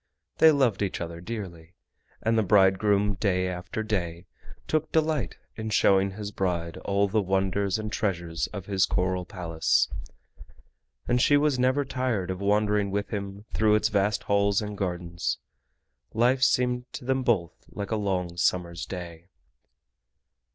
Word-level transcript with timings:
They 0.39 0.51
loved 0.51 0.81
each 0.81 0.99
other 0.99 1.21
dearly, 1.21 1.75
and 2.23 2.35
the 2.35 2.41
bridegroom 2.41 3.13
day 3.19 3.47
after 3.47 3.83
day 3.83 4.25
took 4.67 4.91
delight 4.91 5.37
in 5.55 5.69
showing 5.69 6.09
his 6.13 6.31
bride 6.31 6.77
all 6.77 7.07
the 7.07 7.21
wonders 7.21 7.77
and 7.77 7.91
treasures 7.91 8.47
of 8.47 8.65
his 8.65 8.87
coral 8.87 9.25
Palace, 9.25 9.91
and 11.07 11.21
she 11.21 11.37
was 11.37 11.59
never 11.59 11.85
tired 11.85 12.31
of 12.31 12.39
wandering 12.41 12.89
with 12.89 13.09
him 13.09 13.45
through 13.53 13.75
its 13.75 13.89
vast 13.89 14.23
halls 14.23 14.59
and 14.59 14.75
gardens. 14.75 15.37
Life 16.15 16.41
seemed 16.41 16.91
to 16.93 17.05
them 17.05 17.21
both 17.21 17.53
like 17.69 17.91
a 17.91 17.95
long 17.95 18.37
summer's 18.37 18.87
day. 18.87 19.27